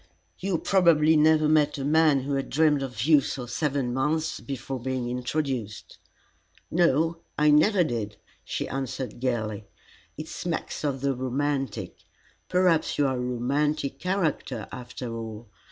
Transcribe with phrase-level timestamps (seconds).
[0.39, 4.79] "You probably never met a man who had dreamed of you for seven months before
[4.79, 5.99] being introduced."
[6.71, 9.67] "No, I never did," she answered gaily.
[10.17, 11.97] "It smacks of the romantic.
[12.49, 15.47] Perhaps you are a romantic character, after all.